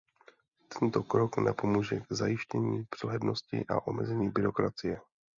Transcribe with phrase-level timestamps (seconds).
[0.79, 5.01] Tento krok napomůže k zajištění přehlednosti a omezení byrokracie.